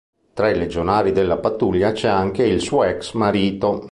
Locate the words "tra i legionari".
0.33-1.11